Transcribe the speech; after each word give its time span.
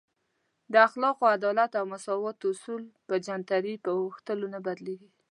د 0.71 0.73
اخلاقو، 0.87 1.31
عدالت 1.35 1.71
او 1.79 1.85
مساوات 1.93 2.37
اصول 2.51 2.83
په 3.07 3.15
جنترۍ 3.25 3.75
په 3.85 3.91
اوښتلو 3.99 4.45
نه 4.55 4.59
بدلیږي. 4.65 5.09